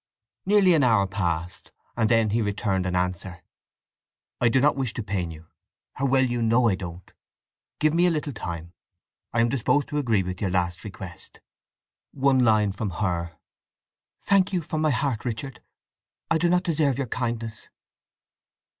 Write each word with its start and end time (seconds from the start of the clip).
Nearly 0.47 0.73
an 0.73 0.81
hour 0.83 1.05
passed, 1.05 1.71
and 1.95 2.09
then 2.09 2.31
he 2.31 2.41
returned 2.41 2.87
an 2.87 2.95
answer: 2.95 3.43
I 4.39 4.49
do 4.49 4.59
not 4.59 4.75
wish 4.75 4.95
to 4.95 5.03
pain 5.03 5.29
you. 5.29 5.45
How 5.93 6.05
well 6.07 6.25
you 6.25 6.41
know 6.41 6.69
I 6.69 6.73
don't! 6.73 7.13
Give 7.79 7.93
me 7.93 8.07
a 8.07 8.09
little 8.09 8.33
time. 8.33 8.73
I 9.31 9.41
am 9.41 9.49
disposed 9.49 9.89
to 9.89 9.99
agree 9.99 10.23
to 10.23 10.41
your 10.43 10.49
last 10.49 10.83
request. 10.83 11.39
One 12.13 12.39
line 12.43 12.71
from 12.71 12.89
her: 12.89 13.37
Thank 14.19 14.51
you 14.51 14.63
from 14.63 14.81
my 14.81 14.89
heart, 14.89 15.23
Richard. 15.23 15.61
I 16.31 16.39
do 16.39 16.49
not 16.49 16.63
deserve 16.63 16.97
your 16.97 17.05
kindness. 17.05 17.67